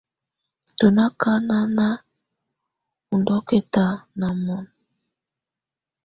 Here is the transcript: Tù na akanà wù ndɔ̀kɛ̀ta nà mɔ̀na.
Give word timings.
Tù 0.77 0.85
na 0.95 1.03
akanà 1.09 1.57
wù 3.07 3.15
ndɔ̀kɛ̀ta 3.21 3.85
nà 4.19 4.27
mɔ̀na. 4.45 4.69